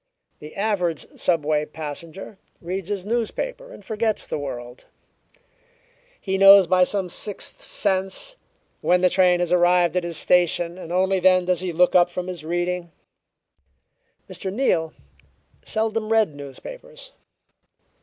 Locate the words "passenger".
1.63-2.39